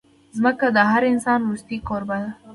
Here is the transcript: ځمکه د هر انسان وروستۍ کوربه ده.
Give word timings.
ځمکه 0.37 0.67
د 0.75 0.77
هر 0.91 1.03
انسان 1.13 1.39
وروستۍ 1.43 1.77
کوربه 1.87 2.17
ده. 2.23 2.29